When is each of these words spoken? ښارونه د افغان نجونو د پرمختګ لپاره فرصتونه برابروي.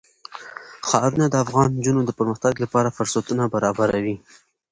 ښارونه 0.87 1.25
د 1.29 1.35
افغان 1.43 1.69
نجونو 1.77 2.01
د 2.05 2.11
پرمختګ 2.19 2.53
لپاره 2.63 2.95
فرصتونه 2.97 3.43
برابروي. 3.53 4.15